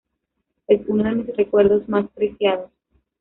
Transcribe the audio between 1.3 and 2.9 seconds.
recuerdos más preciados.